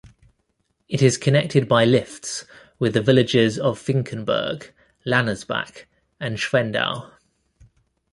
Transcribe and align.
It 0.89 1.03
is 1.03 1.15
connected 1.19 1.67
by 1.67 1.85
lifts 1.85 2.45
with 2.79 2.95
the 2.95 3.03
villages 3.03 3.59
of 3.59 3.77
Finkenberg, 3.77 4.71
Lanersbach 5.05 5.85
and 6.19 6.39
Schwendau. 6.39 7.11